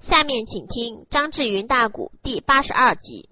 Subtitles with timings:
[0.00, 3.28] 下面请听张志云大鼓第八十二集。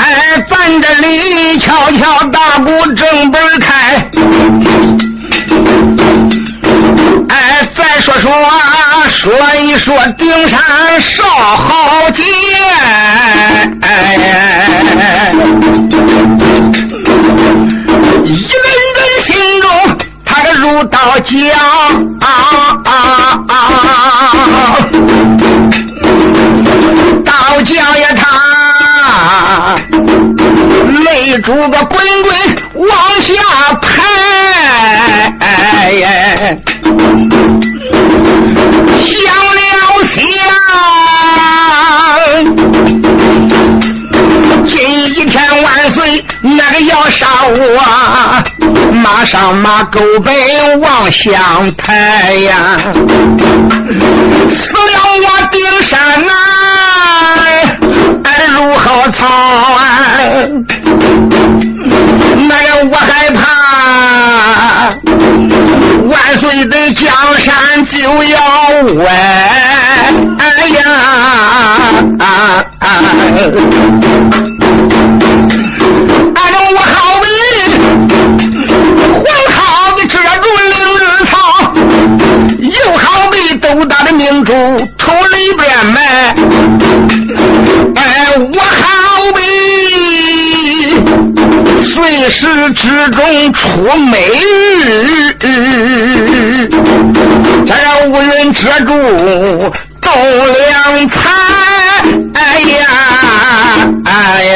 [0.00, 4.10] 哎，咱这里敲敲大鼓正本开。
[7.28, 8.28] 哎，再说说
[9.08, 12.24] 说一说顶山少豪杰。
[13.96, 15.32] 哎，
[18.24, 19.70] 一个人心中
[20.24, 21.34] 他个如刀绞。
[27.24, 28.22] 刀绞呀，他
[31.04, 32.53] 泪珠个滚滚
[46.42, 47.82] 那个要杀我，
[48.92, 52.78] 马上马狗奔望乡台呀，
[54.50, 54.78] 死了
[55.22, 56.32] 我顶山呐。
[58.56, 59.82] 如何草啊？
[62.48, 63.42] 那个我害怕，
[66.06, 67.04] 万岁的江
[67.38, 68.38] 山就要
[69.02, 69.04] 歪。
[70.38, 70.80] 哎呀！
[72.20, 72.86] 俺
[74.30, 74.53] 这
[76.74, 77.26] 我好比
[79.12, 79.56] 黄好
[79.96, 81.32] 的遮住凌日草，
[82.58, 84.52] 又好比斗大的明珠
[84.98, 86.34] 土里边埋。
[87.94, 88.00] 哎
[88.36, 88.82] 我好
[89.36, 89.38] 比
[91.84, 95.38] 随时之中出美玉，
[97.64, 97.72] 这
[98.08, 98.90] 乌云遮住
[100.00, 100.10] 栋
[100.58, 101.14] 梁彩。
[102.34, 102.82] 哎呀，
[104.04, 104.10] 哎
[104.44, 104.54] 呀，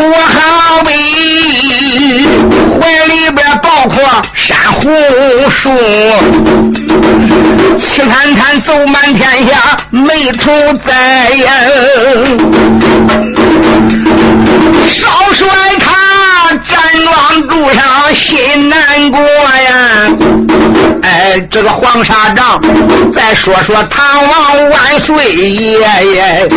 [0.00, 2.26] 我好比
[2.80, 3.96] 怀里边抱块
[4.32, 4.88] 珊瑚
[5.50, 5.70] 树。
[7.78, 10.50] 气探探走满天下，没处
[10.84, 11.52] 栽呀。
[14.88, 15.48] 少帅
[15.80, 20.08] 他站桩路上心难过呀。
[21.02, 22.60] 哎，这个黄沙帐，
[23.12, 26.48] 再说说唐王万岁爷爷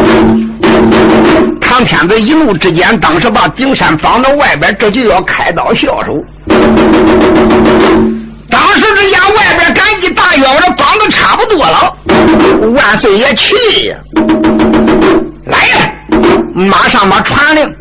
[1.86, 6.18] 天子一怒之间，当时把顶山绑到外边，这就要开刀下手。
[8.50, 11.96] 当时之间，外边赶紧大院子绑的差不多了，
[12.74, 13.98] 万岁爷气呀！
[15.46, 15.94] 来呀，
[16.54, 17.76] 马上把传令，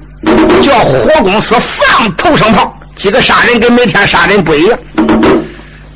[0.62, 2.77] 叫火公司放头声炮。
[2.97, 4.78] 几个杀人跟每天杀人不一样，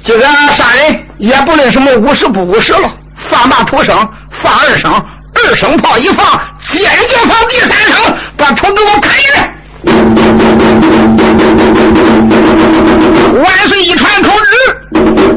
[0.03, 0.25] 这个
[0.57, 2.91] 杀人也不论什么五十不五十了，
[3.29, 4.91] 放把头声，放二声，
[5.35, 6.41] 二声炮一放，
[6.75, 9.55] 接着就放第三声，把头给我砍下来。
[13.41, 14.51] 万岁一传口旨，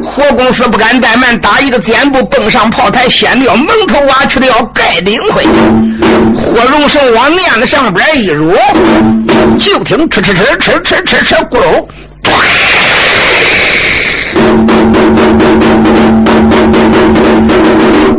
[0.04, 5.46] 火公司不敢怠慢，打一个箭步蹦上炮台，掀掉蒙头挖去的要盖顶盔。
[6.34, 8.52] 火龙绳往面子上边一入，
[9.60, 11.86] 就听哧哧哧哧哧哧哧咕噜，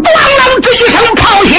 [0.05, 0.07] 咣
[0.39, 1.59] 啷这一声炮响。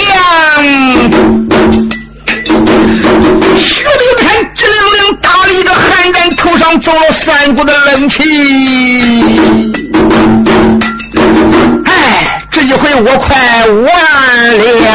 [6.12, 9.40] 了一个寒战，头上走了三股的冷气。
[11.86, 14.90] 哎，这一回我快完了。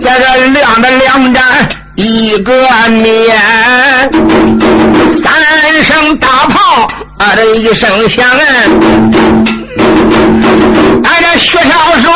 [0.00, 1.42] 在这亮的亮盏
[1.94, 2.52] 一个
[2.90, 3.36] 面，
[5.22, 5.32] 三
[5.84, 6.86] 声大炮，
[7.18, 8.38] 啊的一声响啊，
[11.04, 11.70] 俺这薛少
[12.00, 12.06] 帅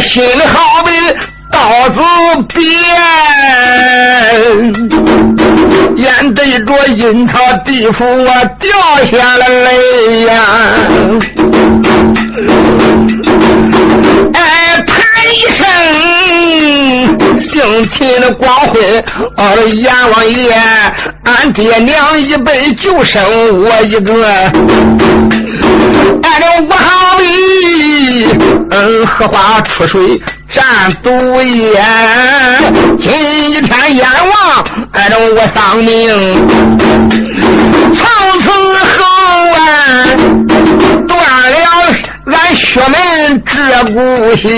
[0.00, 0.90] 心里好比
[1.50, 2.00] 刀子
[2.54, 2.62] 鞭，
[5.96, 8.26] 眼对着阴曹地府，我
[8.58, 8.70] 掉
[9.10, 10.32] 下了泪呀！
[14.34, 14.92] 哎，啪
[15.30, 16.13] 一声。
[17.36, 19.04] 姓秦的光辉，
[19.36, 19.42] 哦，
[19.72, 20.52] 阎王爷，
[21.24, 23.22] 俺爹娘一辈就生
[23.62, 24.24] 我一个，
[26.22, 27.24] 俺这我好比，
[28.70, 30.20] 嗯，荷花出水
[30.52, 30.64] 战
[31.02, 31.10] 毒
[31.42, 31.84] 烟，
[33.00, 36.08] 今天阎王，俺这我丧命，
[37.94, 38.00] 从
[38.42, 38.44] 此
[42.74, 42.80] 鹧
[43.94, 44.48] 鸪仙。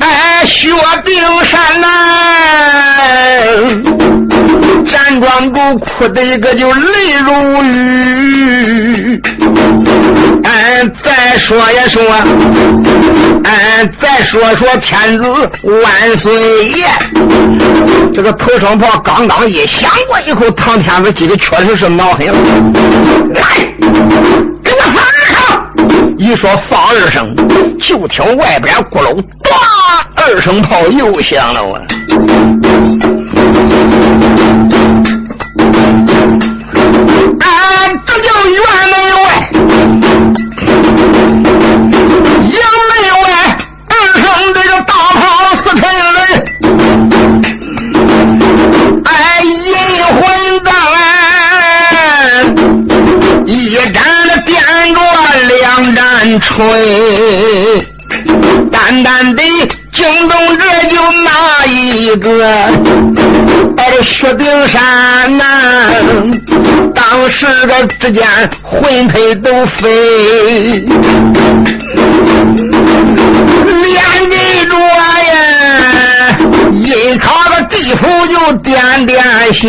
[0.00, 0.68] 哎，薛
[1.04, 1.14] 丁
[1.44, 1.86] 山呐，
[4.86, 7.32] 站庄主哭的一个就泪如
[7.62, 9.22] 雨。
[10.44, 12.02] 哎，再说一说，
[13.44, 15.24] 哎，再说说天子
[15.64, 16.86] 万岁爷，
[18.12, 22.34] 这个头声炮刚刚一响过以后，唐天子今天确实是恼狠了。
[23.34, 23.42] 来，
[24.62, 26.14] 给我放二声！
[26.18, 27.34] 一说放二声，
[27.80, 29.52] 就听外边咕噜咚，
[30.14, 31.80] 二声炮又响了啊！
[37.40, 37.46] 啊，
[38.06, 38.58] 这叫院
[38.90, 39.26] 门外，
[42.42, 42.56] 营
[42.88, 42.92] 门
[43.22, 43.24] 外，
[43.88, 45.22] 二声这个大炮
[45.54, 45.78] 四沉
[46.14, 46.16] 人，
[49.04, 49.08] 哎，
[49.44, 49.72] 银
[50.14, 50.16] 魂
[50.64, 50.66] 弹，
[53.46, 53.50] 一
[53.92, 53.94] 盏
[54.28, 54.52] 的点
[54.94, 54.96] 着
[55.58, 56.00] 两盏
[56.40, 56.52] 吹，
[58.70, 59.42] 单单的
[59.92, 61.28] 惊动这就哪
[61.66, 62.30] 一个？
[63.76, 65.44] 哎，这薛丁山呐、
[66.94, 68.24] 当时个之间
[68.62, 70.84] 魂魄都飞，
[73.64, 73.94] 连
[74.30, 74.36] 着
[74.68, 74.72] 着
[75.32, 75.34] 呀，
[76.72, 79.22] 阴曹的地府就点点
[79.52, 79.68] 响，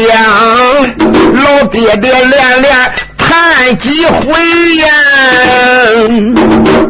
[1.34, 4.22] 老爹爹连连叹几回
[4.78, 4.88] 呀！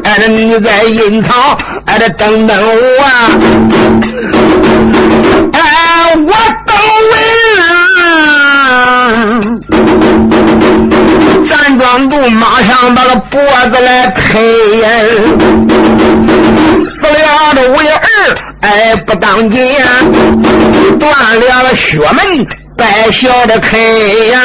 [0.04, 3.30] 哎，你在阴曹，哎，这等等我啊！
[11.96, 14.90] 站庄主马上把个脖子来推呀，
[16.78, 18.02] 死了的为儿，
[18.60, 19.74] 哎，不当紧，
[21.00, 22.46] 断了血门，
[22.76, 24.42] 带笑的开呀，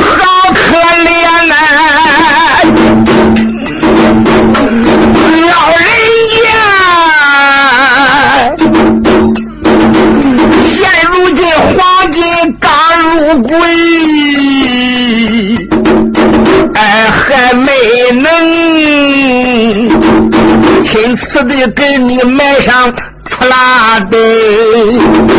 [0.00, 0.58] 好可
[1.04, 1.54] 怜呐、
[5.50, 5.86] 老人
[6.32, 6.34] 家。
[10.70, 10.74] 现
[11.12, 12.22] 如今黄金
[12.58, 12.70] 刚
[13.18, 13.54] 入柜，
[17.36, 17.70] 哎，还没
[18.12, 18.30] 能
[20.82, 22.90] 亲自的给你埋上
[23.24, 24.16] 出拉的，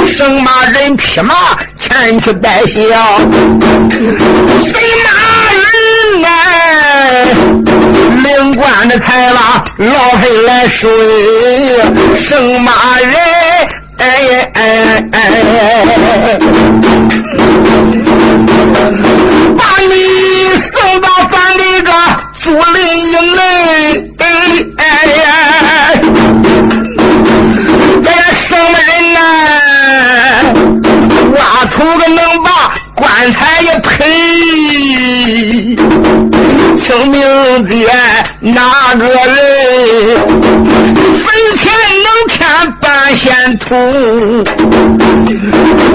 [0.06, 2.76] 生马人匹马前去带孝，
[4.64, 5.10] 谁马
[5.58, 5.66] 人
[6.24, 7.26] 哎，
[8.24, 10.88] 领官的才把老裴来睡，
[12.16, 13.68] 生马人哎。
[14.00, 14.62] 哎哎
[15.12, 15.16] 哎！
[19.58, 19.94] 把你
[33.28, 34.06] 棺材一赔，
[36.78, 37.20] 清明
[37.66, 37.90] 节
[38.40, 40.57] 哪个人。
[42.08, 42.48] 能添
[42.80, 43.76] 半仙土？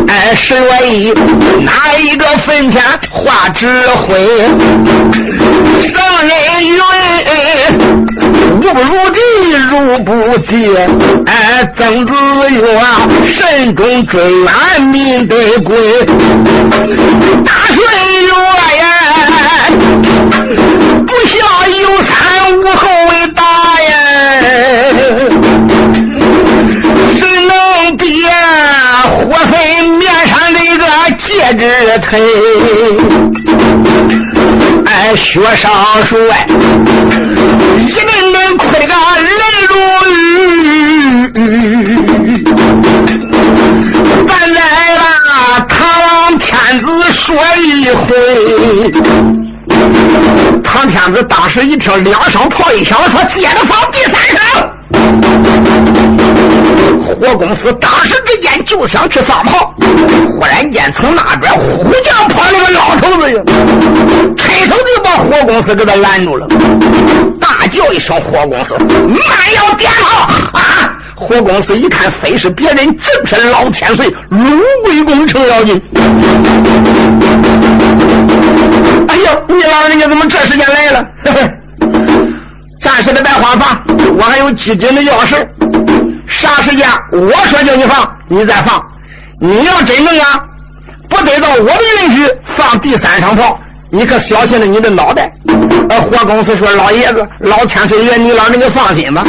[0.09, 1.13] 哎，十月一
[1.65, 3.67] 哪一个坟前画纸
[3.97, 4.19] 灰？
[5.83, 6.33] 圣人
[6.67, 6.79] 云，
[8.59, 9.19] 无不如地，
[9.71, 9.73] 如
[10.05, 10.77] 不济。
[11.27, 12.15] 哎，曾子
[12.51, 12.61] 曰：
[13.27, 16.05] 慎终追远，民得归。
[17.45, 17.79] 大顺
[18.23, 18.29] 月
[18.79, 18.85] 呀，
[21.07, 21.35] 不孝
[21.81, 22.13] 有三，
[22.59, 23.41] 无后为大
[29.33, 29.53] 火焚
[29.99, 30.85] 面上那个
[31.27, 31.65] 戒指
[32.03, 32.21] 腿？
[34.85, 35.71] 哎，薛少
[36.05, 36.19] 帅
[37.79, 39.33] 一阵阵哭的个泪
[39.71, 39.75] 如
[40.13, 41.33] 雨。
[44.29, 44.61] 咱来
[44.97, 45.01] 了，
[45.67, 48.05] 唐王天子说一回。
[50.63, 54.39] 唐天子当时一听两声炮一响，说接着放第三声。
[57.05, 59.75] 火公司当时之间就想去放炮，
[60.31, 63.43] 忽然间从那边呼将跑来个老头子呀，
[64.37, 66.47] 伸手就把火公司给他拦住了，
[67.41, 69.19] 大叫一声：“火公司，慢
[69.55, 70.29] 要点炮！”
[70.59, 70.99] 啊！
[71.15, 75.81] 火公司一看，非是别人，正是老千岁龙贵公程咬金。
[79.09, 81.07] 哎呦，你老人家怎么这时间来了？
[81.25, 81.39] 呵 呵
[82.93, 83.83] 暂时的别慌放，
[84.19, 85.47] 我还有机警的钥匙。
[86.29, 88.85] 啥时间我说叫你放，你再放。
[89.41, 90.45] 你要真能啊，
[91.09, 93.59] 不得到我的允许放第三声炮，
[93.91, 95.33] 你可小心了你的脑袋。
[95.89, 99.25] 呃，火公司说：“老爷子，老千岁爷，你老人家放心吧。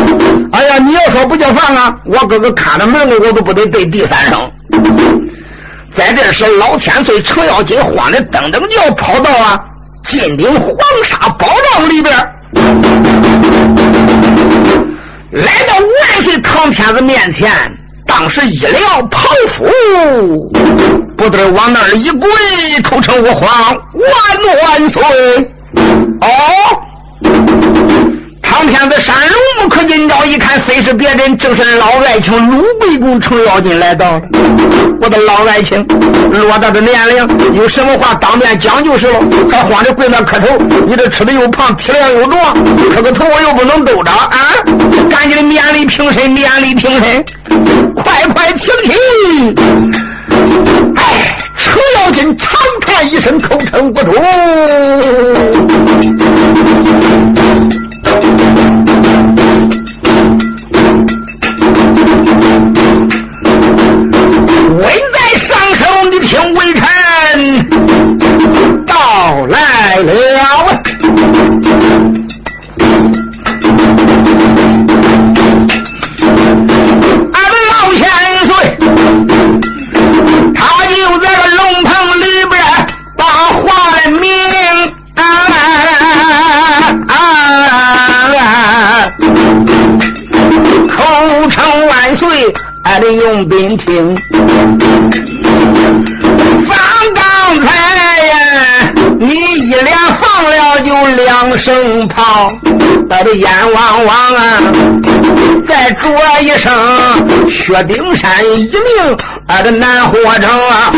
[0.51, 4.51] 哎呀，你要说不叫放啊，我哥哥看着门我都不得对第三声。”
[5.95, 9.63] 在这时，老千岁程咬金慌的噔噔就要跑到啊
[10.05, 12.13] 金顶黄沙宝帐里边，
[15.31, 17.49] 来到万岁唐天子面前，
[18.05, 19.65] 当时一撩袍服，
[21.17, 22.29] 不得往那儿一跪，
[22.83, 24.11] 口称我皇万
[24.63, 25.01] 万岁。
[26.21, 26.27] 哦。
[28.53, 34.21] 唐天子山龙木可今朝一看，非是别人，正是老爱卿鲁贵公程咬金来到了。
[35.01, 35.83] 我的老爱卿，
[36.31, 39.19] 偌大的年龄，有什么话当面讲就是了，
[39.51, 40.55] 还慌着跪那磕头。
[40.85, 42.53] 你这吃的又胖，体量又壮，
[42.93, 44.29] 磕个头我又不能兜着啊！
[45.09, 47.25] 赶紧的免礼平身，免礼平身，
[47.95, 49.55] 快快请起。
[50.95, 52.49] 哎，车咬金长
[52.81, 54.11] 叹一声，口称不出。
[93.45, 94.15] 兵听，
[96.67, 96.77] 放
[97.13, 97.67] 刚才
[98.25, 98.35] 呀，
[99.19, 102.47] 你一连放了就两声炮，
[103.09, 104.61] 把这眼汪汪啊，
[105.67, 106.09] 再着
[106.41, 106.71] 一声
[107.49, 110.91] 薛丁山一命，俺这难活成啊！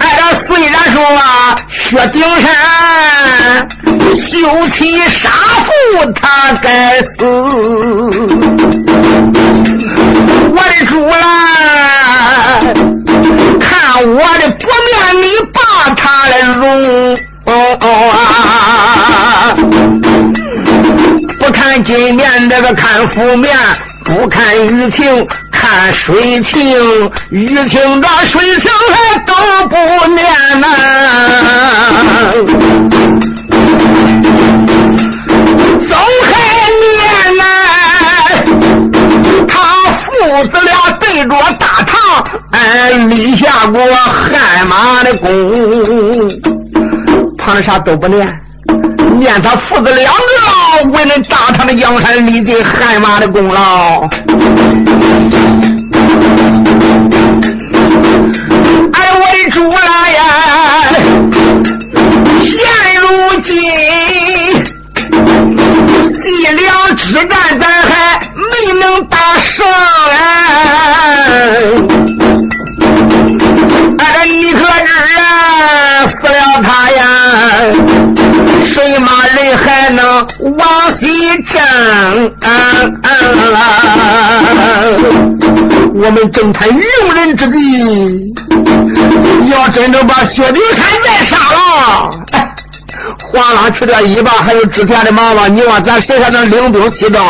[0.00, 3.68] 哎，这虽然说啊，薛丁山
[4.16, 5.30] 休妻杀
[5.64, 7.24] 父，他该死。
[10.86, 11.14] 主来，
[13.60, 15.60] 看我的薄面，你把
[15.94, 16.60] 他的容
[17.44, 18.16] 啊！
[21.38, 23.52] 不看金面，那个看负面；
[24.04, 27.10] 不看雨情，看水情。
[27.30, 29.34] 雨情这水情还都
[29.68, 29.76] 不
[30.08, 30.26] 念
[45.04, 45.52] 的功，
[47.36, 48.40] 旁啥都不念，
[49.18, 54.00] 念他父子两个为了大唐的江山立尽汗马的功劳。
[58.92, 60.11] 哎，我的主来
[86.12, 88.32] 们正谈用人之际，
[89.50, 92.10] 要真正把薛丁山再杀了。
[93.18, 95.48] 哗啦去掉一半，还有之前的忙吧？
[95.48, 97.24] 你往咱身上能领兵西征？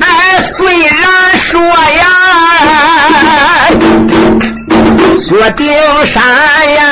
[0.00, 2.06] 哎，虽然说呀，
[5.12, 5.66] 薛丁
[6.06, 6.22] 山
[6.74, 6.82] 呀，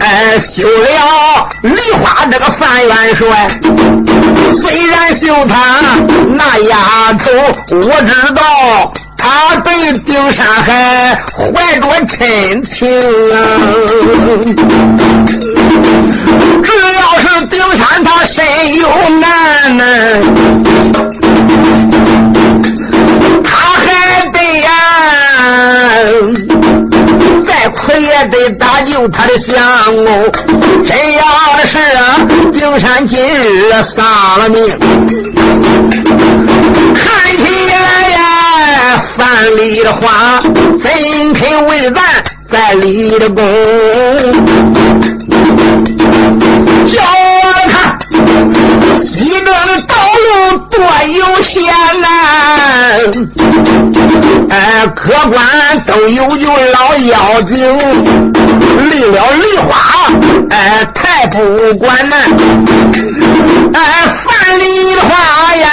[0.00, 3.48] 哎，休了梨花这个范元帅，
[4.56, 5.80] 虽然休他
[6.36, 7.30] 那丫头，
[7.76, 8.92] 我知道。
[9.22, 12.88] 他对丁山还怀着真情！
[16.64, 18.42] 只要是丁山他身
[18.76, 18.88] 有
[19.20, 19.84] 难呢，
[23.44, 24.70] 他还得呀，
[27.44, 29.56] 再苦也得搭救他的相
[30.04, 30.32] 公。
[30.86, 31.20] 真要
[31.66, 32.16] 是啊，
[32.52, 34.04] 丁山今日丧
[34.38, 34.78] 了命，
[36.94, 38.18] 看起来呀。
[39.16, 40.40] 范蠡的话，
[40.78, 40.90] 怎
[41.34, 42.02] 肯为咱
[42.48, 43.42] 再立的功？
[46.86, 47.59] 叫我
[49.00, 51.62] 西边的道路多悠闲
[52.00, 52.08] 呐！
[54.50, 57.56] 哎，客官都有就老妖精，
[58.88, 60.10] 立了梨花，
[60.50, 62.16] 哎，太不管呐！
[63.72, 63.80] 哎，
[64.22, 65.70] 范梨花呀，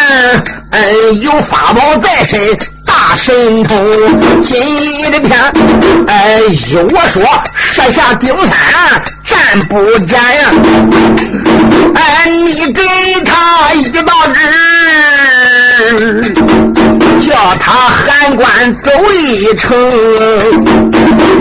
[0.71, 0.91] 哎，
[1.21, 2.57] 有法宝在身。
[2.97, 3.77] 大神通，
[4.43, 4.59] 今
[5.03, 5.39] 日天，
[6.07, 7.23] 哎，依我说，
[7.55, 8.49] 设下顶山，
[9.23, 9.37] 战
[9.69, 10.49] 不战呀？
[11.93, 12.81] 哎，你给
[13.23, 14.11] 他一道
[15.87, 16.33] 旨，
[17.19, 18.07] 叫他喊。
[18.07, 19.77] 汉关走一程，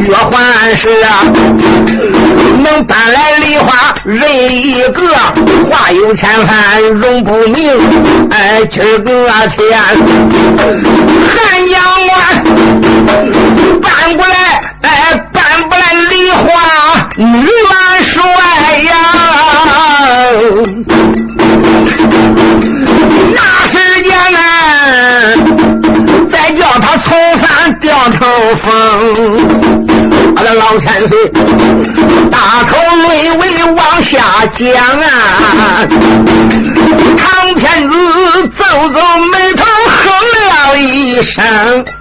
[0.05, 1.25] 岳环是啊，
[2.63, 5.15] 能搬来梨花人一个，
[5.69, 7.73] 话有千番容不明。
[8.31, 9.81] 哎，今儿个天，
[11.29, 11.35] 汉
[11.67, 11.75] 将
[12.07, 12.13] 官
[13.81, 14.87] 搬过来，哎，
[15.33, 16.45] 搬不来梨花
[17.17, 18.15] 女元帅
[18.85, 18.93] 呀。
[28.37, 28.67] 掉头风。
[30.35, 31.19] 他的老千岁
[32.31, 32.77] 大口
[33.09, 34.19] 泪尾往下
[34.55, 34.69] 讲
[35.01, 35.89] 啊，
[37.17, 37.97] 唐天子
[38.59, 38.99] 皱皱
[39.33, 40.03] 眉头，哼
[40.51, 41.45] 了一声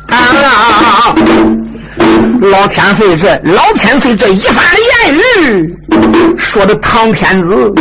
[0.09, 1.15] 啊。
[2.41, 4.63] 老千岁这老千岁这一番
[5.05, 5.75] 言语，
[6.37, 7.73] 说的唐天子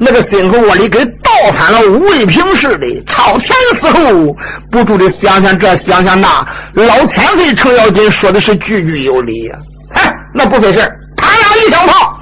[0.00, 4.36] 那个心口窝里跟倒翻了五味瓶似的，朝前似后，
[4.70, 6.46] 不住的想想这想想那。
[6.74, 9.56] 老千岁程咬金说的是句句有理呀，
[9.92, 10.78] 哎，那不费事
[11.16, 12.18] 他俩一响炮，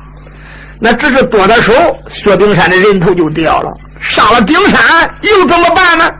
[0.81, 1.73] 那只是多的手，
[2.11, 3.73] 薛丁山的人头就掉了。
[4.01, 4.81] 上了顶山
[5.23, 6.11] 又怎么办呢？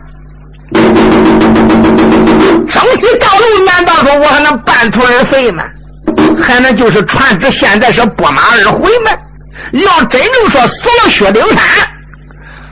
[2.69, 5.63] 征西道路，难道说我还能半途而废吗？
[6.41, 9.11] 还能就是传旨，现在是拨马而回吗？
[9.71, 11.57] 要真正说死了薛丁山，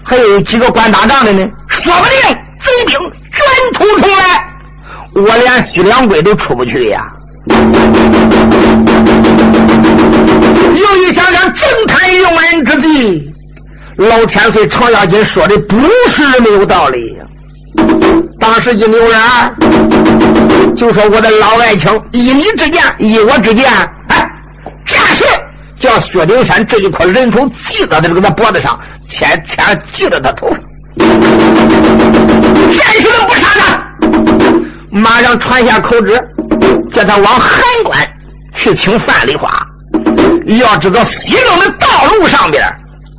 [0.03, 1.49] 还有几个管打仗的呢？
[1.67, 2.15] 说不定
[2.59, 2.99] 贼兵
[3.31, 3.41] 卷
[3.73, 4.47] 土重来，
[5.13, 7.11] 我连西凉关都出不去呀！
[10.69, 13.33] 又一想想，正谈用人之际，
[13.97, 15.77] 老千岁程咬金说的不
[16.09, 17.17] 是没有道理。
[18.43, 23.65] 当时一扭人，就说我的老爱卿，依你之见，依我之见，
[24.09, 24.29] 哎，
[24.85, 25.23] 暂时
[25.79, 30.59] 叫薛丁山这一块人头系到他这个他脖子上，牵牵系到他头上，
[30.99, 33.81] 暂时的不杀他，
[34.91, 36.21] 马上传下口旨，
[36.91, 37.97] 叫他往函关
[38.53, 39.65] 去请范丽花。
[40.59, 42.61] 要知道西征的道路上边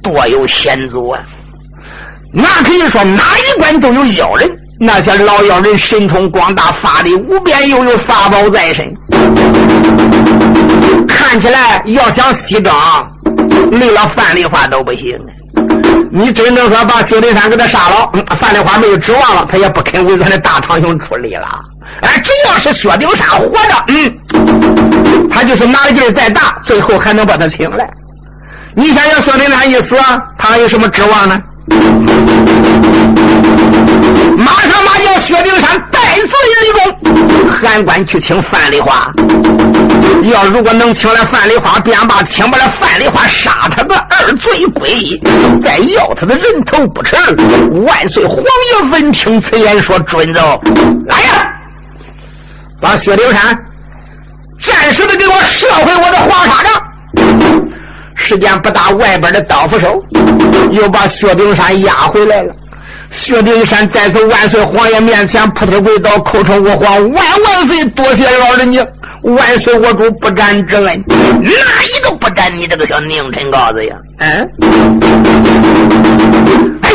[0.03, 1.21] 多有险阻啊，
[2.31, 4.55] 那可以说哪一关都有妖人。
[4.87, 8.95] 那些老妖人神通广大，法力无边，又有法宝在身，
[11.09, 12.71] 看起来要想西征，
[13.71, 15.19] 没了范丽花都不行。
[16.11, 21.49] 你真正说把薛丁山给他杀了，范丽花没有指望了，他也不肯为咱的大唐兄出力了。
[22.03, 27.89] 哎，只要是薛丁山活着，嗯，他就是拿的劲儿再大，最后还能把他请来。
[28.75, 29.97] 你想想，薛丁山一死，
[30.37, 31.41] 他还有什么指望呢？
[34.37, 36.29] 马上马叫薛丁山带罪
[36.61, 36.73] 立
[37.75, 39.13] 功，函关去请范丽花。
[40.31, 45.21] 要如果能请来范丽花，便把请不来范丽花，杀他个二罪归一，
[45.61, 47.19] 再要他的人头不成。
[47.85, 50.63] 万岁皇爷闻听此言，说准奏。
[51.07, 51.53] 来呀，
[52.81, 53.59] 把薛丁山
[54.63, 56.73] 暂时的给我射回我的黄沙帐。
[58.15, 60.05] 时间不大，外边的刀斧手
[60.71, 62.55] 又把薛丁山押回来了。
[63.15, 68.87] 薛丁山再次万岁皇爷面前扑头跪倒，口称我皇万万岁，多谢老人家，
[69.23, 73.97] 万岁我主不斩之恩，哪一个不斩你这个小佞臣羔子呀？
[74.19, 74.51] 嗯，
[76.83, 76.91] 哎，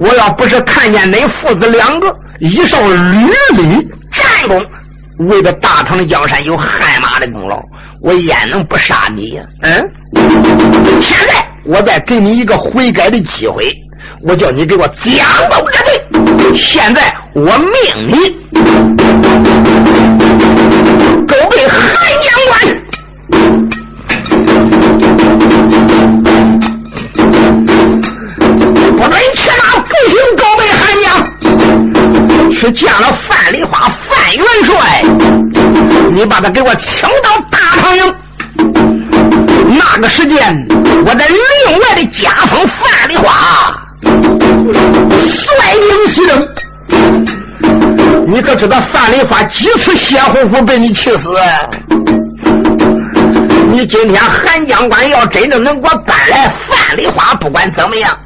[0.00, 4.66] 我要不是看见恁父子两个一上屡屡战功，
[5.28, 7.60] 为了大唐江山有汗马的功劳，
[8.00, 9.42] 我焉能不杀你呀？
[9.60, 9.90] 嗯，
[11.00, 13.70] 现在我再给你一个悔改的机会。
[14.26, 15.14] 我叫你给我讲
[15.50, 16.02] 到这罪，
[16.54, 18.14] 现在我命你
[21.28, 21.78] 勾背韩
[22.22, 22.58] 将官，
[28.96, 31.06] 不准去那不行勾背韩将，
[32.50, 35.04] 去见了范丽花范元帅，
[36.10, 38.14] 你把他给我请到大唐营。
[39.76, 40.66] 那个时间，
[41.04, 43.83] 我在另外的加封范丽花。
[44.04, 46.48] 率领西征，
[48.26, 51.30] 你可知道范丽花几次血呼呼被你气死？
[53.70, 58.16] 你今天韩将官要真正能给我搬来范丽花，不管怎么样，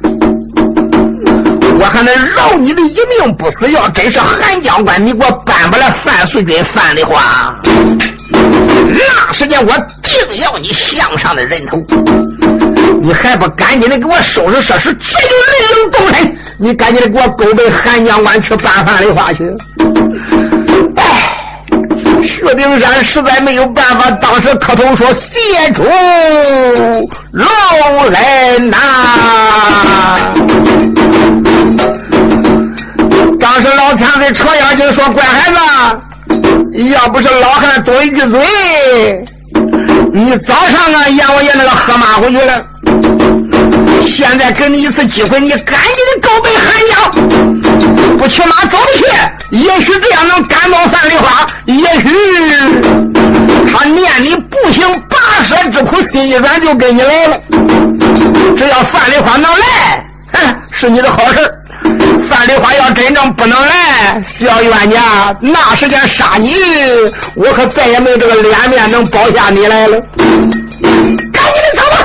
[1.79, 3.71] 我还能饶你的一命不死。
[3.71, 7.55] 要真是韩将官，你给我搬不来范素君、范丽花，
[8.31, 11.83] 那时间我定要你项上的人头。
[13.01, 16.35] 你还不赶紧的给我收拾设施，这就利用动身。
[16.57, 19.49] 你赶紧的给我勾背韩将官去办饭的话去。
[20.95, 21.03] 哎，
[22.21, 25.39] 薛丁山实在没有办法，当时磕头说：“谢
[25.73, 25.83] 主
[27.31, 27.47] 隆
[28.13, 28.77] 恩呐！”
[33.39, 35.57] 当时老千岁扯腰就说：“乖孩子，
[36.93, 39.25] 要不是老汉多一句嘴，
[40.13, 42.65] 你早上啊阎王爷那个喝马回去了。
[44.05, 46.93] 现在给你一次机会，你赶紧的告别韩家，
[48.17, 49.05] 不骑马走去，
[49.55, 52.09] 也许这样能感动范梨花，也许
[53.71, 57.37] 他念你不行跋涉之苦，心一软就跟你来了。
[58.57, 61.53] 只要范梨花能来，哼，是你的好事。”
[62.29, 66.53] 范梨花要真正不能来，小冤家，那时间杀你，
[67.35, 69.99] 我可再也没这个脸面能保下你来了。
[71.31, 71.95] 赶紧的走吧！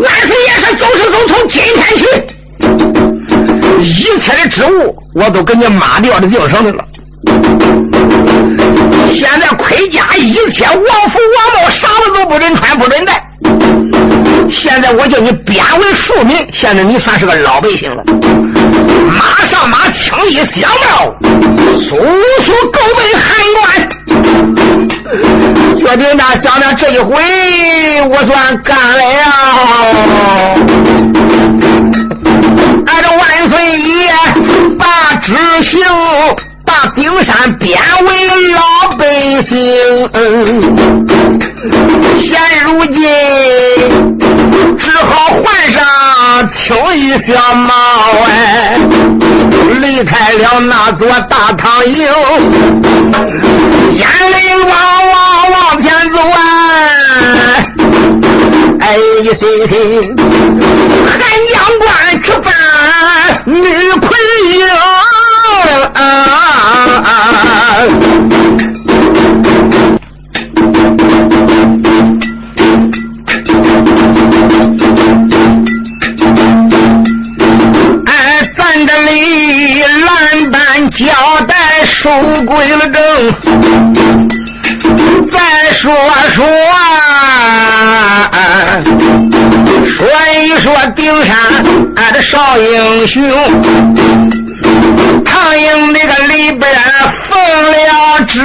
[0.00, 2.04] 万岁爷是走是走，从今天起，
[3.80, 6.84] 一切的职务我都给你抹掉的净剩的了。
[9.12, 13.28] 现在盔甲一切王服王帽，啥子都不准穿，不准戴。
[14.50, 18.02] 现在我叫你贬为庶民，现在你算是个老百姓了。
[19.08, 21.14] 马上马，轻衣相貌，
[21.72, 21.96] 速
[22.42, 23.24] 速告备函
[23.54, 23.62] 官。
[25.76, 27.14] 薛丁大想着这一回
[28.08, 29.04] 我算干了，
[32.86, 34.12] 俺这万岁爷
[34.78, 35.80] 把执行。
[36.64, 37.76] 把丁山贬
[38.06, 38.60] 为老
[38.96, 39.52] 百姓，
[42.18, 43.02] 现如今
[44.78, 47.74] 只好换上青衣小帽
[48.26, 48.76] 哎，
[49.80, 51.94] 离开了那座大唐营，
[53.92, 54.70] 眼泪汪
[55.10, 56.38] 汪往前走啊！
[58.80, 60.16] 哎，一心心
[61.06, 61.18] 韩
[61.52, 62.52] 将官吃饭
[63.44, 64.08] 女魁
[64.50, 64.66] 英。
[82.02, 82.10] 收
[82.44, 83.00] 归了正，
[85.30, 85.38] 再
[85.72, 85.94] 说
[86.34, 86.44] 说，
[89.86, 90.08] 说
[90.42, 91.36] 一说顶山
[91.94, 93.22] 俺的少英雄。
[95.24, 96.68] 唐营那个里边
[97.30, 98.40] 奉了旨，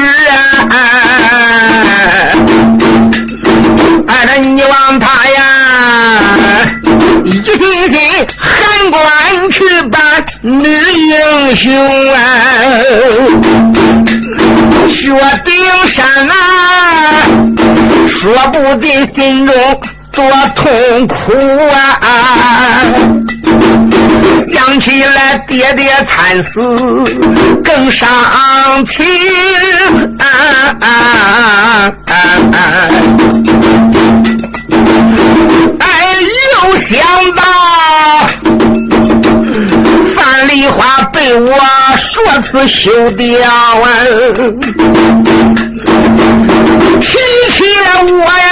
[11.48, 11.74] 英雄
[12.12, 12.18] 啊，
[14.90, 15.08] 雪
[15.46, 15.56] 顶
[15.88, 16.34] 山啊，
[18.06, 19.56] 说不定心中
[20.12, 21.32] 多痛苦
[21.74, 21.74] 啊。
[24.46, 26.60] 想起来爹爹惨死
[27.64, 28.10] 更伤
[28.86, 29.06] 情，
[35.80, 35.84] 哎，
[36.52, 37.00] 又想
[41.40, 41.52] 我
[41.98, 43.28] 说辞休掉，
[47.00, 47.18] 提
[47.54, 47.64] 起
[48.12, 48.50] 我呀，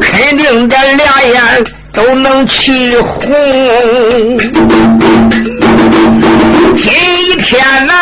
[0.00, 1.64] 肯定这俩眼。
[1.94, 3.30] 都能气红，
[6.76, 6.92] 今
[7.38, 7.94] 天呐，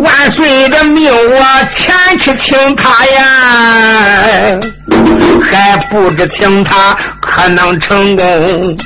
[0.00, 4.60] 万岁的命我前去请他呀，
[5.42, 8.76] 还不知请他可能成功。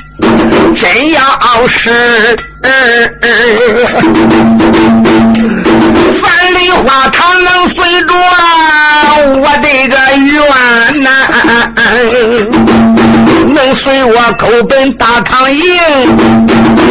[0.76, 1.20] 真要
[1.68, 2.36] 是
[6.20, 8.14] 范梨花，他能随着
[9.40, 11.08] 我这个愿呐，
[13.54, 15.62] 能随我勾奔大唐营，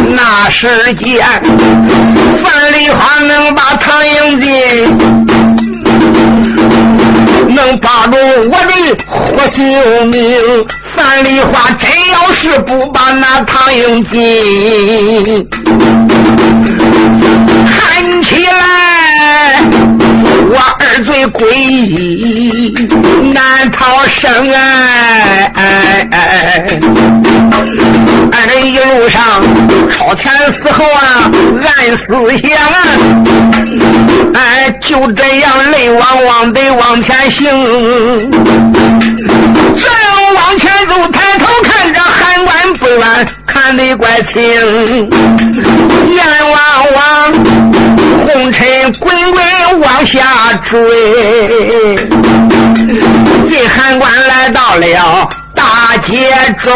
[0.09, 1.25] 那时间
[2.43, 4.51] 范梨花能把唐营进。
[7.53, 8.73] 能保住我的
[9.35, 9.63] 活性
[10.07, 10.39] 命，
[10.95, 15.47] 樊梨花真要是不把那唐英进，
[17.65, 18.90] 喊起来。
[20.53, 22.73] 我二罪归一，
[23.33, 25.49] 难逃生哎！
[28.33, 29.41] 俺这一路上
[29.97, 31.31] 超前死后啊，
[31.63, 32.83] 暗思想啊，
[34.33, 37.47] 哎，就这样泪汪汪的往前行。
[37.47, 37.63] 正
[40.35, 44.43] 往前走，抬头看着汉官不远，看得怪清。
[44.43, 47.70] 眼汪汪，
[48.99, 50.79] 滚滚往下坠，
[53.47, 55.29] 进汉关来到了。
[55.53, 56.31] 大街
[56.63, 56.73] 中，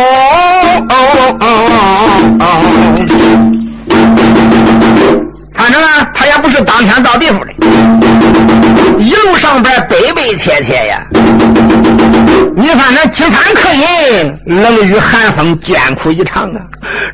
[5.54, 7.54] 反正啊，他也不是当天到地方的，
[9.00, 11.02] 一路上边悲悲切切呀。
[12.58, 16.62] 你反正饥餐渴饮，冷雨寒风，艰苦一场啊！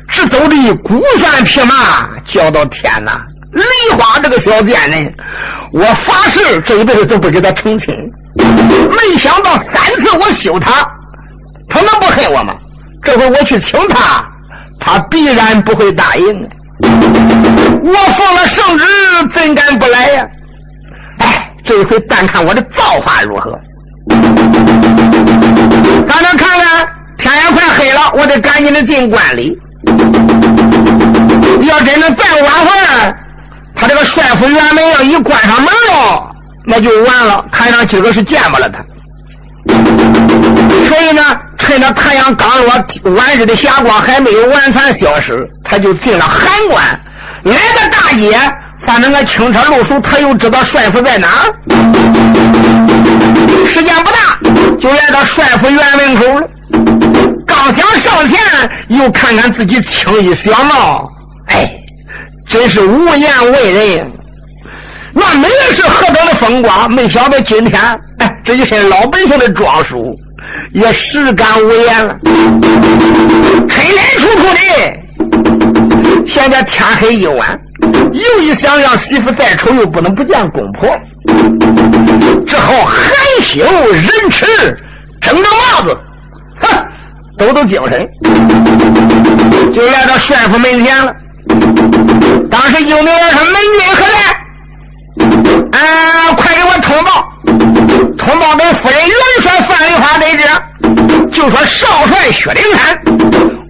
[0.08, 3.12] 只走的孤山匹马，叫到天呐！
[3.52, 3.62] 梨
[3.96, 5.14] 花这个小贱人，
[5.72, 7.94] 我发誓这一辈子都不给他成亲。
[8.36, 10.86] 没想到三次我休他，
[11.68, 12.54] 他能不恨我吗？
[13.02, 14.24] 这回我去请他，
[14.80, 16.48] 他必然不会答应。
[16.80, 18.84] 我奉了圣旨，
[19.32, 20.26] 怎敢不来呀？
[21.18, 23.58] 哎，这一回但看我的造化如何。
[26.08, 26.88] 咱们看看，
[27.18, 29.58] 天也快黑了，我得赶紧的进关里。
[31.62, 33.16] 要真的再晚会儿，
[33.82, 36.32] 他这个帅府辕门要一关上门了，
[36.64, 37.44] 那就完了。
[37.50, 38.78] 看上今个是见不了他。
[40.86, 41.20] 所以呢，
[41.58, 42.72] 趁着太阳刚落，
[43.16, 46.84] 晚日的霞光还没有完全消失，他就进了函关，
[47.42, 48.38] 来到大街。
[48.86, 51.26] 反正个轻车露宿，他又知道帅府在哪。
[53.68, 54.38] 时间不大，
[54.78, 56.48] 就来到帅府院门口了。
[57.44, 58.38] 刚想上前，
[58.86, 61.11] 又看看自己青衣小帽，
[62.52, 64.12] 真是无言为人。
[65.14, 67.80] 那没人是何等的风光，没想到今天，
[68.18, 70.14] 哎，这一身老百姓的装束，
[70.72, 72.14] 也实感无言了。
[73.66, 77.58] 春天出出的，现在天黑一晚。
[78.12, 80.86] 又一想，让媳妇再丑，又不能不见公婆，
[82.46, 83.00] 只好含
[83.40, 84.44] 羞忍耻，
[85.22, 85.98] 睁着帽子，
[86.60, 86.68] 哼，
[87.38, 88.06] 抖抖精神，
[89.72, 91.16] 就来到帅府门前了。
[92.52, 95.80] 当时有名说：“门军何在？
[95.80, 97.32] 啊，快给我通报，
[98.18, 100.44] 通报给夫人元帅范梨花得知，
[101.32, 103.02] 就说少帅薛丁山，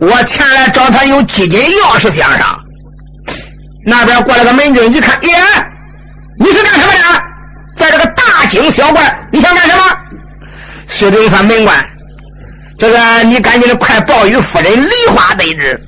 [0.00, 2.58] 我前来找他有几斤要事相商。”
[3.86, 5.30] 那边过来个门军，一看，耶，
[6.40, 7.22] 你是干什么的？
[7.76, 9.84] 在这个大惊小怪，你想干什么？
[10.88, 11.76] 薛丁山门官，
[12.80, 15.80] 这个你赶紧的快报与夫人梨花得知，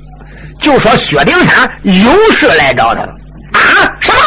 [0.64, 3.14] 就说薛丁山有事来找他了。
[3.53, 3.61] 啊？
[4.00, 4.18] 什么？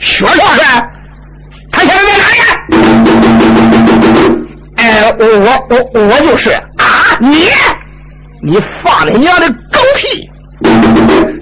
[0.00, 0.90] 薛少帅？
[1.70, 2.40] 他现在在哪里？
[4.78, 5.76] 哎，我我我
[6.08, 7.16] 我就是啊！
[7.20, 7.46] 你
[8.42, 10.28] 你放你娘的狗屁！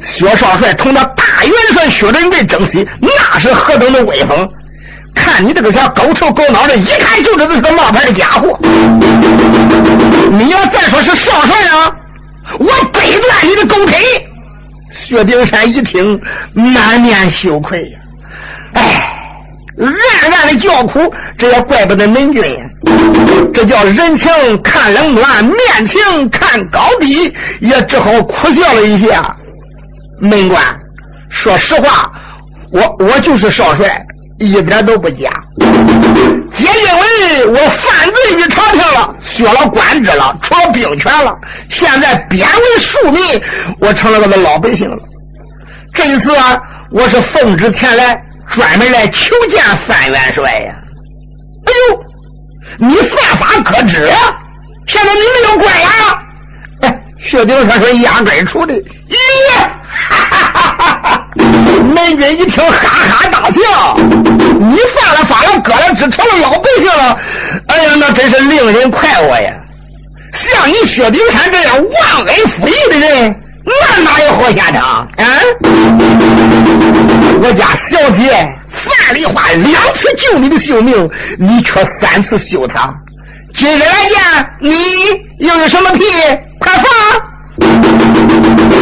[0.02, 4.46] 薛少帅同那大元帅薛仁贵争西，那是何等的威风！
[5.14, 8.58] 看你这个小狗头狗脑的，一看就知道是个冒牌的家伙。
[10.30, 11.90] 你要再说是少帅啊，
[12.58, 14.26] 我掰断你的狗腿！
[14.92, 16.20] 薛丁山一听，
[16.54, 17.98] 满面羞愧呀，
[18.74, 19.14] 哎。
[19.80, 22.42] 暗暗的叫苦，这也怪不得门军。
[23.54, 24.28] 这叫人情
[24.61, 29.37] 看冷暖，面情看高低，也只好苦笑了一下。
[30.20, 30.61] 门官，
[31.30, 32.11] 说实话，
[32.72, 34.04] 我我就是少帅，
[34.38, 35.31] 一点都不假。
[36.57, 41.37] 也因为我犯罪于朝廷了，削了官职了，除了兵权了，
[41.70, 43.42] 现在贬为庶民，
[43.81, 44.98] 我成了个老百姓了。
[45.94, 48.20] 这一次啊，我是奉旨前来。
[48.55, 50.74] 专门来求见范元帅呀！
[51.66, 52.03] 哎呦，
[52.79, 54.11] 你犯法可知？
[54.87, 56.22] 现在你没有官呀？
[56.81, 58.72] 哎，薛丁山说压根出的。
[58.72, 59.14] 咦，
[60.09, 60.97] 哈哈哈哈
[61.88, 61.94] 哈！
[61.94, 63.61] 门军一听，哈哈大笑。
[63.96, 67.18] 你犯了法了，割了职，成了老百姓了。
[67.68, 69.53] 哎呀，那真是令人快活呀！
[70.35, 75.09] 像你薛丁山这样忘恩负义的人，那哪有好下场？
[75.16, 75.24] 啊？
[77.40, 82.92] 我家小姐范丽花两次救你的性命，你却三次休她。
[83.57, 84.74] 今日来见你，
[85.38, 86.05] 又有什么屁？
[86.59, 88.08] 快放！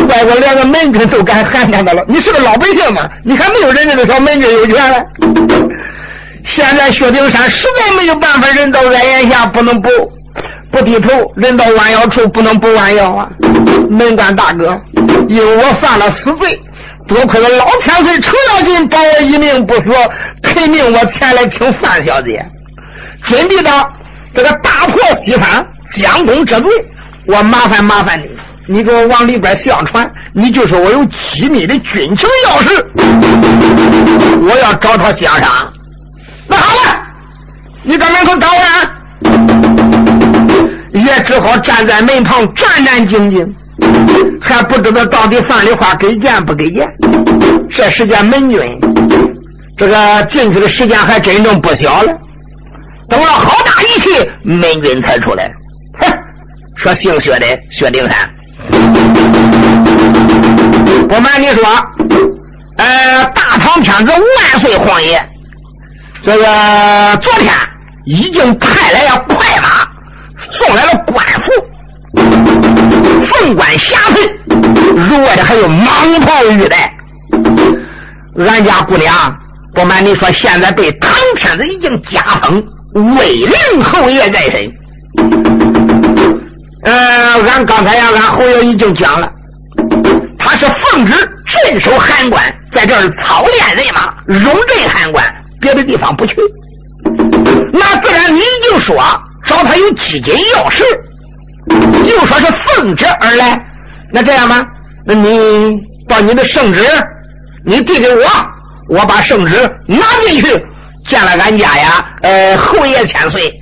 [0.08, 3.08] 外国连个门军都敢喊他的了，你是个老百姓吗？
[3.24, 5.04] 你还没有人家的小门军有权了。
[6.44, 9.88] 现在薛丁山实在没有办法，人到矮檐下不能不
[10.70, 13.28] 不低头，人到弯腰处不能不弯腰啊！
[13.90, 14.80] 门官大哥，
[15.28, 16.60] 因为我犯了死罪。
[17.08, 19.92] 多亏了老千岁程咬金保我一命不死，
[20.42, 22.44] 肯命我前来请范小姐，
[23.22, 23.88] 准备到
[24.34, 26.72] 这个大破西方，将功折罪。
[27.26, 28.28] 我麻烦麻烦你，
[28.68, 32.84] 你给我往里边相传，你就说我有机密的军情要事，
[34.40, 35.72] 我要找他相商。
[36.48, 37.00] 那好了，
[37.84, 38.50] 你在门口等
[40.92, 43.48] 我，也只好站在门旁战战兢兢。
[44.40, 46.88] 还不知道到底范丽花给见不给见？
[47.70, 48.60] 这时间门军
[49.76, 52.12] 这个进去的时间还真正不小了。
[53.08, 54.08] 等了好大一气，
[54.42, 55.52] 门军才出来。
[56.00, 56.06] 哼，
[56.76, 58.30] 说姓薛的薛丁山，
[61.08, 61.64] 不瞒你说，
[62.78, 65.22] 呃，大唐天子万岁皇爷，
[66.22, 67.52] 这个昨天
[68.04, 69.88] 已经派来了快马，
[70.40, 71.52] 送来了官服，
[73.24, 74.30] 凤冠霞帔，
[74.96, 76.92] 额外的还有蟒袍玉带。
[78.38, 79.34] 俺家姑娘，
[79.74, 82.62] 不瞒你说，现在被唐天子已经加封
[83.16, 84.70] 魏灵侯爷在身。
[86.86, 89.28] 呃，俺刚才呀，俺侯爷已经讲了，
[90.38, 91.12] 他是奉旨
[91.44, 95.24] 镇守函关，在这儿操练人马，容镇函关，
[95.60, 96.36] 别的地方不去。
[97.72, 98.96] 那自然你就说
[99.44, 100.84] 找他有基金要事，
[101.68, 103.60] 又说是奉旨而来，
[104.12, 104.64] 那这样吧，
[105.04, 106.80] 那你把你的圣旨。
[107.64, 108.24] 你递给我，
[108.90, 110.64] 我把圣旨拿进去，
[111.08, 113.52] 见了俺家呀，呃，侯爷千岁，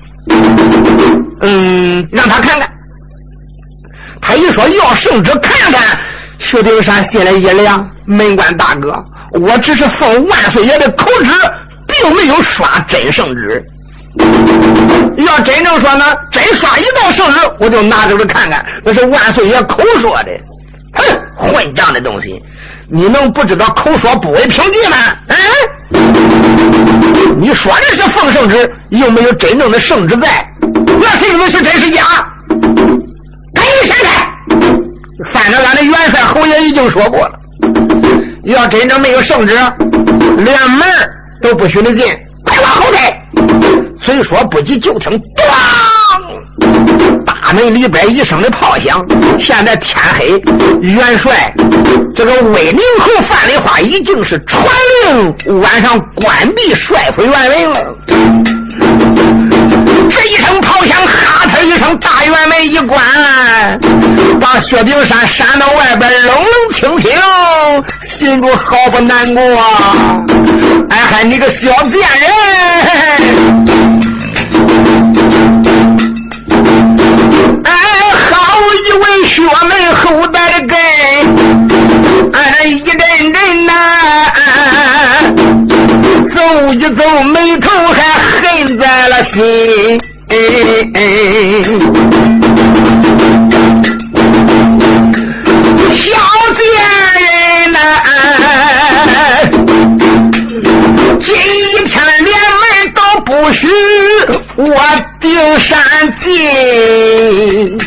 [1.40, 2.70] 嗯，让他看看。
[4.26, 5.98] 他一说要圣旨看看，
[6.38, 7.86] 薛丁山心里一凉。
[8.06, 11.30] 门官大哥，我只是奉万岁爷的口旨，
[11.86, 13.62] 并没有刷真圣旨。
[15.18, 20.32] 要真正说呢，真刷一道圣旨，我就拿出来看看，那是万岁爷口说的。
[20.94, 21.02] 哼，
[21.36, 22.42] 混账的东西！
[22.88, 24.96] 你能不知道口说不为凭据吗？
[25.28, 25.36] 嗯，
[27.38, 30.46] 你说的是奉圣旨，又没有真正的圣旨在，
[31.00, 32.26] 那谁知道是真是假？
[35.32, 37.38] 反正俺的元帅侯爷已经说过了，
[38.44, 39.54] 要真正没有圣旨，
[40.38, 40.86] 连门
[41.40, 42.04] 都不许你进，
[42.44, 42.98] 快往后退！
[44.00, 45.24] 虽说不急，就听咣。
[47.24, 49.04] 大门里边一声的炮响，
[49.38, 50.30] 现在天黑，
[50.80, 51.54] 元帅
[52.14, 54.64] 这个威宁侯范丽花已经是传
[55.04, 57.94] 令晚上关闭帅府院门了。
[60.10, 63.00] 这一声炮响，哈一声，大院门一关，
[64.38, 67.10] 把薛丁山闪到外边，冷冷清清，
[68.02, 69.42] 心中好不难过。
[70.90, 72.30] 哎嗨，你个小贱人！
[77.64, 77.72] 哎，
[78.30, 80.76] 好一位薛门后代的根，
[82.34, 82.98] 哎一阵
[83.32, 83.72] 阵呐，
[86.28, 86.36] 走
[86.74, 88.02] 一走眉头还
[88.42, 89.98] 恨在了心。
[90.26, 90.36] 小
[104.66, 104.76] 我
[105.20, 105.78] 丁山
[106.18, 107.78] 进。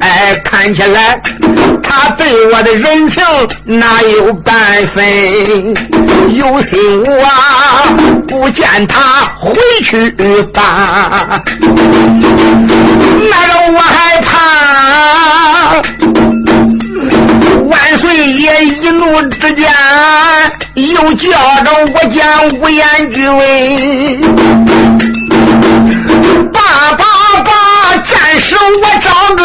[0.00, 1.20] 哎，看起来
[1.82, 3.22] 他对我的人情
[3.64, 4.54] 哪有半
[4.94, 5.02] 分？
[6.34, 7.24] 有心我
[8.26, 9.52] 不见他回
[9.84, 10.10] 去
[10.52, 14.30] 吧，那个我害怕
[17.64, 19.70] 万岁爷一怒之间
[20.74, 21.30] 又叫
[21.64, 24.20] 着我讲无言句为
[26.92, 27.52] 爸爸。
[28.04, 29.42] 暂时我找个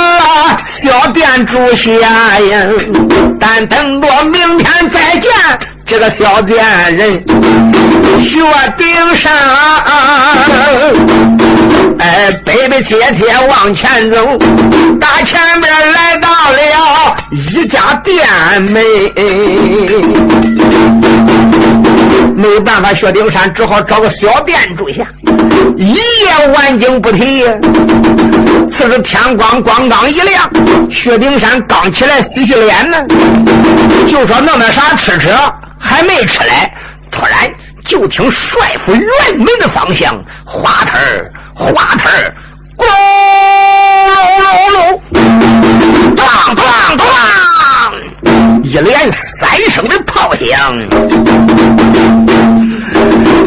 [0.65, 1.91] 小店住下
[2.39, 2.65] 呀，
[3.39, 5.31] 但等到明天再见
[5.87, 6.57] 这个小贱
[6.97, 7.11] 人
[8.21, 8.41] 薛
[8.77, 9.31] 丁山。
[11.99, 14.37] 哎，悲悲切切往前走，
[14.99, 18.19] 大前边来到了一家店
[18.63, 18.83] 门。
[22.35, 25.07] 没办法，薛丁山只好找个小店住下，
[25.77, 27.45] 一夜晚景不提。
[28.69, 30.49] 此时天光刚刚一亮，
[30.91, 32.97] 薛丁山刚起来洗洗脸呢，
[34.05, 35.29] 就说弄点啥吃吃，
[35.79, 36.73] 还没吃来，
[37.11, 37.51] 突然
[37.85, 42.33] 就听帅府辕门的方向，花头儿花头儿，
[42.77, 42.85] 咣
[44.13, 46.65] 隆隆隆，当当
[46.97, 47.05] 当，
[48.63, 50.45] 一连三声的炮响，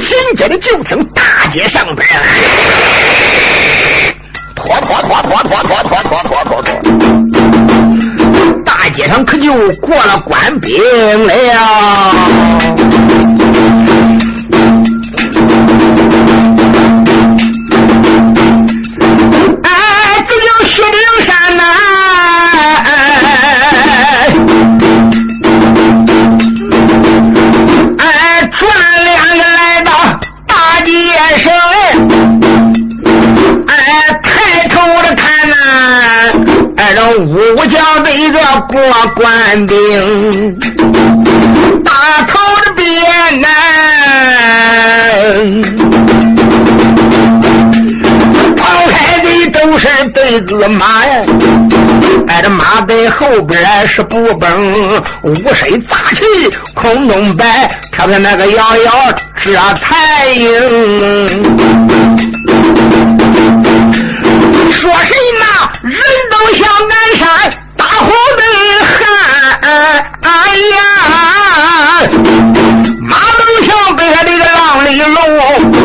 [0.01, 2.09] 紧接着就听大街上边。
[4.55, 6.69] 拖拖拖拖拖拖拖拖拖拖拖，
[8.93, 10.77] 街上可就过了官兵
[11.27, 12.15] 了。
[37.19, 38.39] 武将的一个
[38.71, 38.81] 过
[39.17, 40.59] 官兵，
[41.85, 41.93] 大
[42.29, 43.49] 头的鞭呐，
[48.57, 51.23] 跑开的都是对子马呀，
[52.29, 54.73] 挨着马背后边是步崩，
[55.23, 56.25] 五身杂气
[56.75, 58.93] 空中摆，飘飘那个摇摇
[59.43, 60.49] 这太阳，
[64.71, 65.17] 说谁？
[65.83, 65.99] 人
[66.31, 67.29] 都想南山
[67.77, 68.43] 大红的
[68.87, 69.03] 汉，
[70.23, 70.29] 哎
[70.77, 70.81] 呀，
[73.01, 75.19] 马都像北海这个浪里龙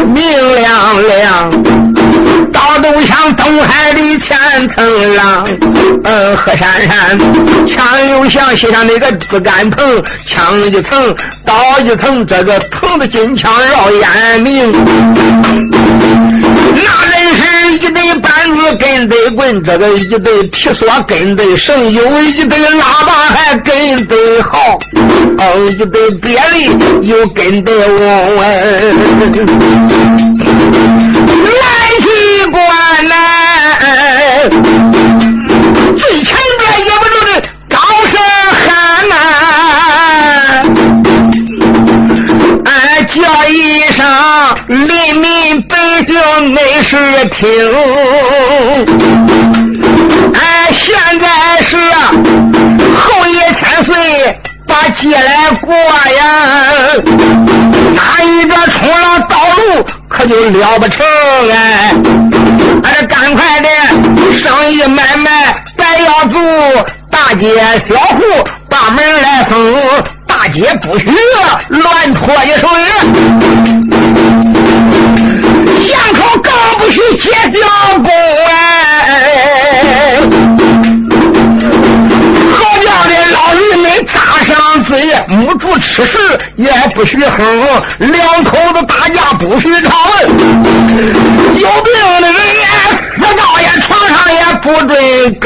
[0.08, 1.50] 明亮亮。
[2.52, 4.38] 刀都像东海的千
[4.70, 5.48] 层浪，
[6.04, 7.18] 嗯，河山山，
[7.68, 14.72] 枪又像西上那个竹竿棚，枪一层，刀一层，这个疼的金枪绕眼明。
[19.46, 24.80] 人，这个一对提索跟对绳，有一对喇叭还跟得好，
[25.38, 26.42] 哦，一对别的
[27.02, 28.42] 又跟得我
[31.62, 31.64] 来
[32.02, 32.06] 去
[32.52, 32.58] 关
[33.08, 33.14] 呐，
[46.42, 46.96] 没事
[47.32, 47.50] 听，
[50.34, 51.28] 哎，现在
[51.64, 51.78] 是
[52.98, 53.96] 后爷千岁
[54.68, 56.24] 把节来过呀，
[57.94, 59.86] 哪一个冲了道路？
[60.08, 61.06] 可就了不成
[61.52, 61.94] 哎！
[62.84, 63.70] 俺这赶快的
[64.38, 66.42] 生意买卖白要做，
[67.12, 68.20] 大街小户
[68.70, 69.78] 把门来封，
[70.26, 71.06] 大街不许
[71.70, 72.70] 乱泼一水，
[75.82, 77.58] 巷口更不许结小
[77.98, 78.08] 工
[78.48, 80.20] 哎！
[84.14, 84.94] 扎上嘴，
[85.30, 87.40] 母猪吃食也不许哼，
[87.98, 89.90] 两口子打架不许吵，
[91.58, 92.66] 有病的人也
[92.98, 94.94] 死到也床上也不准
[95.40, 95.44] 更。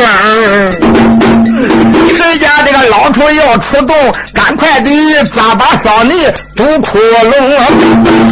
[2.18, 3.96] 谁家这个老处要出动，
[4.34, 7.32] 赶快的抓把扫泥堵窟窿。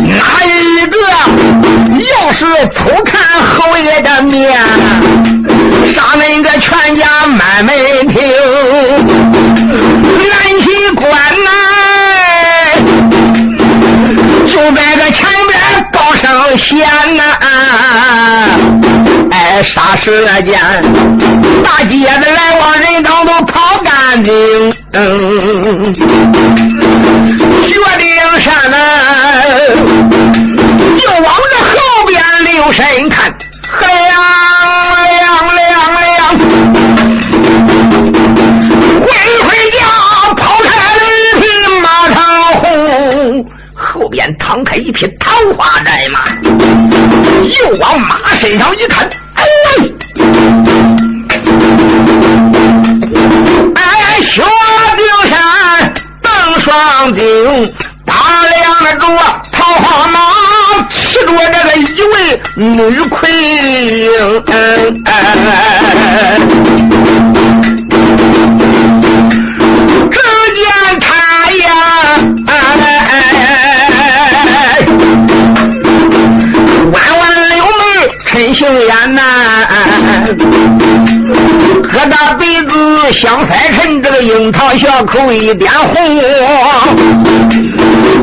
[0.04, 0.98] 哪一个
[2.12, 2.46] 要是
[2.76, 3.20] 偷看
[3.56, 4.58] 侯爷的面，
[5.94, 7.76] 杀恁个全家满门
[8.08, 8.22] 庭。
[10.30, 10.32] 南
[10.62, 11.10] 齐关
[11.44, 11.50] 呐，
[14.48, 15.52] 就在这前边
[15.92, 16.78] 高声响
[17.16, 17.22] 呐！
[19.32, 20.60] 哎，啥时间？
[21.64, 24.34] 大街的来往人等都跑干净。
[27.68, 28.06] 决定
[28.40, 28.76] 山呐，
[31.00, 31.72] 就往这后
[32.68, 33.34] 留神看，
[33.80, 33.90] 亮
[35.16, 36.38] 亮亮亮，
[39.00, 39.08] 回
[39.44, 39.78] 回家。
[43.74, 49.44] 后边躺开一匹桃花寨马，又往马身上一看，哎，
[53.76, 54.44] 哎，薛
[54.98, 57.24] 丁山邓双金，
[58.06, 58.14] 打
[58.44, 59.08] 量着
[59.54, 60.20] 桃花马，
[61.18, 62.16] 骑着这个一位
[62.56, 64.06] 女魁英。
[70.12, 70.16] 只
[70.56, 70.62] 见
[71.00, 71.06] 他
[71.64, 71.66] 呀。
[78.26, 79.22] 陈秀艳呐，
[81.88, 86.20] 疙瘩鼻子香腮成这个樱桃小口一点红，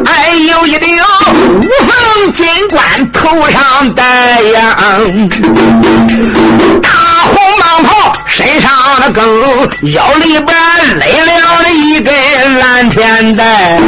[0.05, 4.77] 哎，呦一顶五凤金冠头上戴呀，
[6.83, 6.89] 大
[7.23, 9.41] 红蟒袍身上的更
[9.93, 10.47] 腰里边
[10.99, 11.03] 勒
[11.63, 12.13] 了一根
[12.59, 13.79] 蓝天带，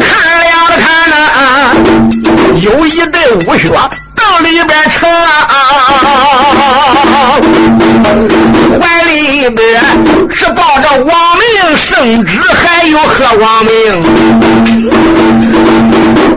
[0.00, 1.14] 看了看那
[2.60, 3.68] 有一对乌靴。
[4.42, 5.28] 里边成啊，
[8.80, 9.80] 怀里边
[10.30, 13.72] 是抱着亡命圣旨，还有何王命。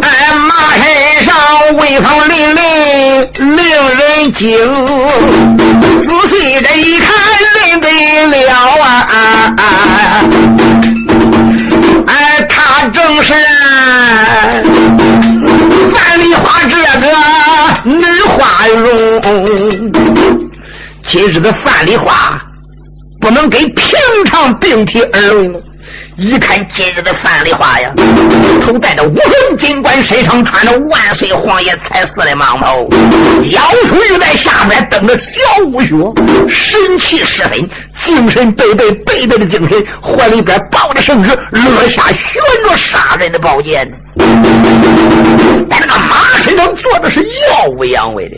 [0.01, 0.07] 哎，
[0.47, 0.83] 马身
[1.25, 1.35] 上
[1.77, 2.59] 威风凛凛，
[3.55, 3.59] 令
[3.97, 3.99] 人
[4.33, 4.43] 惊。
[6.03, 7.07] 仔细这一看，
[7.65, 7.87] 认得
[8.45, 8.53] 了
[8.83, 8.85] 啊！
[12.07, 12.11] 哎，
[12.47, 13.33] 他正是
[15.91, 17.44] 范丽花这个。
[18.65, 20.51] 繁荣，
[21.07, 22.41] 今日的范丽花
[23.21, 23.95] 不能给平
[24.25, 25.59] 常病体而论了。
[26.17, 27.93] 一看今日的范丽花呀，
[28.61, 32.79] 头戴着五龙金冠，身上穿着万岁皇爷彩色的蟒袍，
[33.51, 35.89] 腰处又在，下边蹬着小乌靴，
[36.49, 37.69] 神气十分，
[38.05, 43.91] 精神倍倍倍倍的精神，怀里边抱着圣旨，落下悬着杀人的宝剑。
[45.67, 48.35] 在那个马身上坐的是耀武扬威的，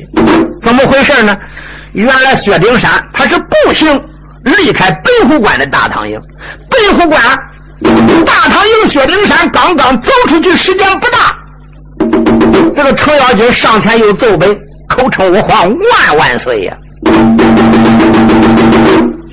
[0.61, 1.37] 怎么回事呢？
[1.91, 4.01] 原来薛丁山他是步行
[4.43, 6.17] 离开北虎关的大唐营，
[6.69, 7.21] 北虎关
[8.25, 11.35] 大唐营，薛丁山刚刚走出去，时间不大。
[12.73, 14.57] 这个程咬金上前又奏本，
[14.87, 16.77] 口称我皇万万岁呀！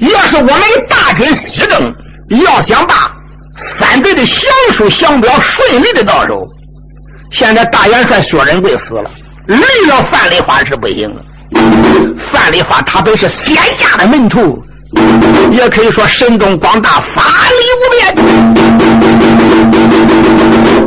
[0.01, 1.95] 要是我们的大军西征，
[2.45, 3.11] 要想把
[3.79, 6.47] 反对的降书降表顺利的到手，
[7.31, 9.11] 现在大元帅薛仁贵死了，
[9.47, 11.23] 离了范丽花是不行了。
[12.33, 14.61] 范丽花他本是仙家的门徒，
[15.51, 18.15] 也可以说神通广大，法力无边。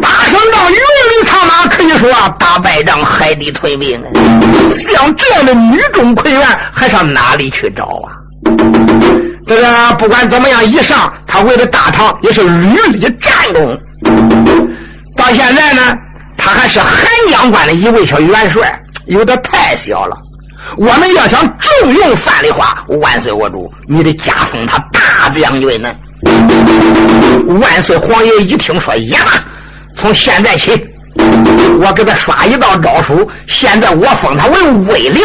[0.01, 4.01] 打胜仗，云里苍马，可以说打败仗，海底吞并。
[4.69, 8.11] 像这样的女中魁元，还上哪里去找啊？
[9.47, 13.79] 这个不管怎么样，一上他为了大唐也是屡立战功。
[15.15, 15.97] 到现在呢，
[16.37, 16.91] 他还是韩
[17.31, 20.17] 江关的一位小元帅，有点太小了。
[20.75, 25.95] 我们要想重用范丽花，万岁我主，你得加封他大将军呢。
[27.47, 29.19] 万岁皇爷一听说，呀，
[29.95, 30.71] 从现在起，
[31.81, 35.23] 我给他刷一道诏书，现在我封他为威灵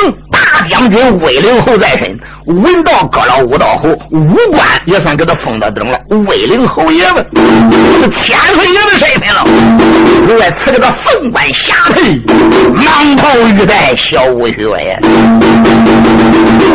[0.53, 2.19] 大将军，威灵侯在身。
[2.45, 5.99] 文道割了武道侯，武官也算给他封到顶了，
[6.29, 7.25] 威灵侯爷们，
[8.11, 9.47] 千岁爷的身份了。
[10.27, 12.23] 另外赐给他凤冠霞帔，
[12.75, 14.99] 蟒袍玉带，小武学呀。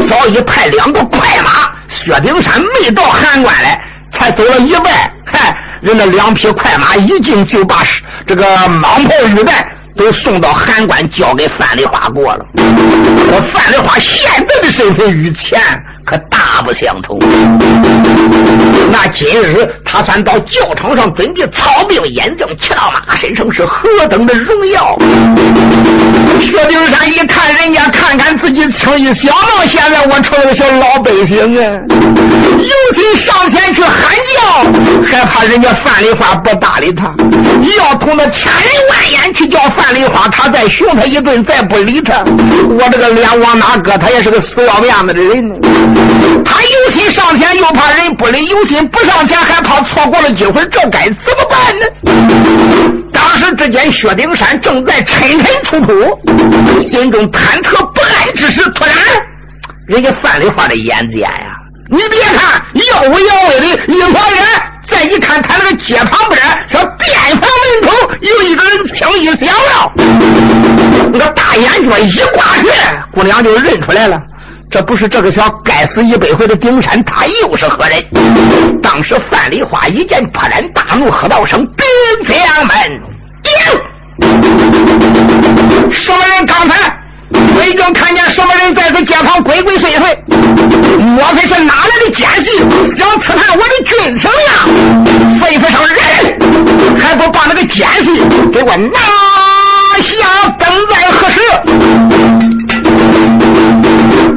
[0.10, 4.86] 早已派两个快马，薛丁山没到函关来，才走了一半，
[5.24, 7.84] 嗨，人家两匹快马一进就把
[8.26, 9.72] 这个蟒袍玉带。
[9.98, 12.46] 都送到函关，交给范丽花过了。
[12.56, 15.60] 我范丽花现在的身份与前
[16.06, 16.38] 可大
[16.68, 17.18] 不相同。
[18.92, 25.00] 那今日他算到教场上准备操兵眼将，骑到马身上是何等的荣耀！
[26.42, 33.94] 薛丁山一看人家，看看自己，轻易想到现在我成了小老百姓啊，有心上前去喊
[34.36, 37.14] 叫，害怕人家范丽花不搭理他，
[37.78, 39.88] 要同他千人万眼去叫范。
[39.88, 43.98] 范丽花，他再凶他一顿，再不理他，我这个脸往哪搁？
[43.98, 45.62] 他也是个死要面子的人。
[46.44, 50.66] 他有心上前，又怕人不理；有心不上前，还怕错过了机会。
[50.72, 51.86] 这该怎么办呢？
[53.14, 58.96] 当时之间，薛丁山正在沉沉出哭，心中忐忑不安之时，突然，
[59.88, 61.58] 人家范丽花的眼尖呀！
[61.90, 64.44] 你别看耀武扬威的一伙人。
[64.86, 69.92] 再一看，他那个街旁边小店房门口有一个人轻易响了，
[71.12, 72.70] 那个大眼角一挂去，
[73.12, 74.22] 姑娘就认出来了，
[74.70, 77.98] 这不是这个小该死一百回的丁山，他又是何人？
[78.82, 81.86] 当时范丽花一见，勃然大怒，喝道声：“兵
[82.26, 82.36] 将
[82.68, 83.02] 们，
[85.92, 86.46] 什么人？
[86.46, 87.00] 刚才？”
[87.30, 90.18] 我已经看见什么人在此街旁鬼鬼祟祟，
[90.98, 92.58] 莫非是哪来的奸细
[92.96, 94.68] 想刺探我的军情呀？
[95.40, 95.98] 吩咐上人，
[97.00, 99.00] 还不把那个奸细给我拿
[100.02, 101.40] 下，等在何时？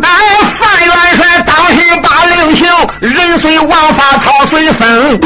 [0.02, 0.08] 哎，
[0.58, 2.62] 范元帅当时把令行，
[3.00, 5.18] 人随王法，草随风，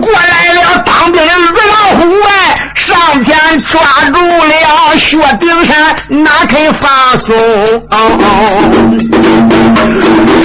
[0.00, 1.34] 过来了当兵的二
[1.68, 2.30] 老虎哎。
[2.74, 3.32] 上前
[3.64, 3.80] 抓
[4.12, 7.32] 住了薛丁山，哪肯放松？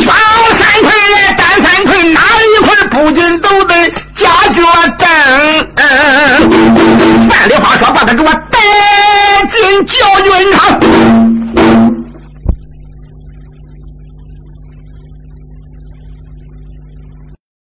[0.04, 0.16] 双
[0.54, 3.74] 三魁来，单三魁，哪一块不仅都得
[4.18, 4.62] 加脚
[5.00, 5.08] 蹬？
[7.28, 8.60] 范丽花说：“把他给我带
[9.52, 9.58] 进
[9.88, 10.58] 教军场。”